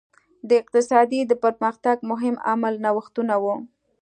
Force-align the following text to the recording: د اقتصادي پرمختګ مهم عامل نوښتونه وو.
د 0.49 0.49
اقتصادي 0.61 1.19
پرمختګ 1.43 1.97
مهم 2.11 2.35
عامل 2.47 2.75
نوښتونه 2.85 3.35
وو. 3.43 3.55